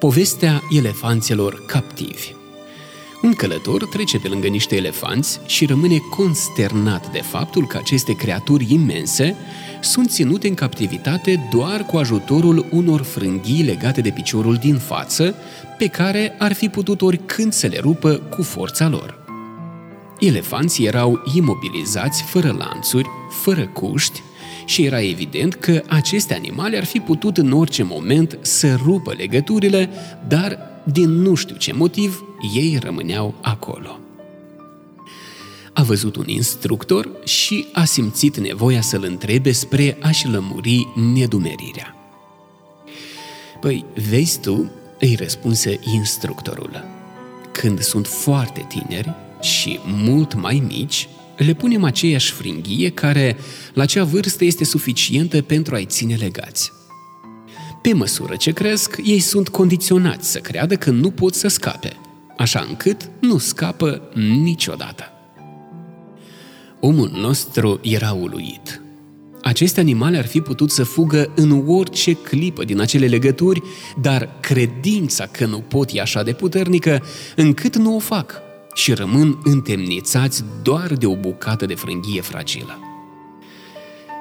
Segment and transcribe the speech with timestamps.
[0.00, 2.34] Povestea elefanților captivi
[3.22, 8.72] Un călător trece pe lângă niște elefanți și rămâne consternat de faptul că aceste creaturi
[8.72, 9.36] imense
[9.80, 15.34] sunt ținute în captivitate doar cu ajutorul unor frânghii legate de piciorul din față,
[15.78, 19.19] pe care ar fi putut oricând să le rupă cu forța lor.
[20.20, 24.22] Elefanții erau imobilizați fără lanțuri, fără cuști,
[24.64, 29.90] și era evident că aceste animale ar fi putut în orice moment să rupă legăturile,
[30.28, 33.98] dar din nu știu ce motiv ei rămâneau acolo.
[35.72, 41.94] A văzut un instructor și a simțit nevoia să-l întrebe spre a-și lămuri nedumerirea.
[43.60, 46.84] Păi, vezi tu, îi răspunse instructorul.
[47.52, 53.36] Când sunt foarte tineri și mult mai mici, le punem aceeași fringhie care,
[53.74, 56.72] la acea vârstă, este suficientă pentru a-i ține legați.
[57.82, 61.96] Pe măsură ce cresc, ei sunt condiționați să creadă că nu pot să scape,
[62.36, 64.10] așa încât nu scapă
[64.42, 65.04] niciodată.
[66.80, 68.82] Omul nostru era uluit.
[69.42, 73.62] Aceste animale ar fi putut să fugă în orice clipă din acele legături,
[74.00, 77.02] dar credința că nu pot e așa de puternică
[77.36, 78.34] încât nu o fac–
[78.74, 82.78] și rămân întemnițați doar de o bucată de frânghie fragilă.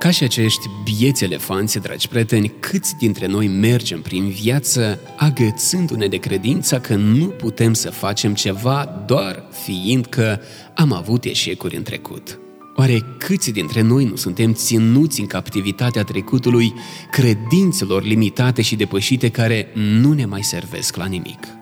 [0.00, 6.16] Ca și acești bieți elefanți, dragi prieteni, câți dintre noi mergem prin viață agățându-ne de
[6.16, 10.40] credința că nu putem să facem ceva doar fiindcă
[10.74, 12.38] am avut eșecuri în trecut.
[12.76, 16.74] Oare câți dintre noi nu suntem ținuți în captivitatea trecutului
[17.10, 21.59] credințelor limitate și depășite care nu ne mai servesc la nimic?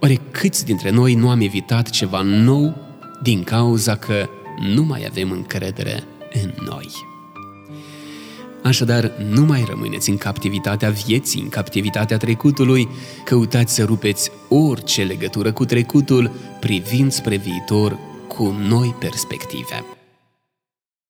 [0.00, 2.76] Oare câți dintre noi nu am evitat ceva nou
[3.22, 4.28] din cauza că
[4.74, 6.04] nu mai avem încredere
[6.42, 6.88] în noi?
[8.62, 12.88] Așadar, nu mai rămâneți în captivitatea vieții, în captivitatea trecutului,
[13.24, 17.98] căutați să rupeți orice legătură cu trecutul, privind spre viitor
[18.28, 19.84] cu noi perspective.